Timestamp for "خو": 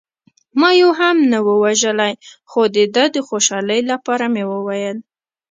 2.49-2.61